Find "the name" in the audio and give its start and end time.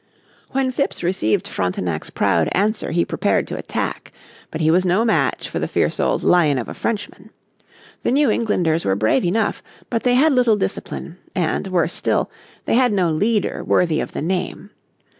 14.13-14.71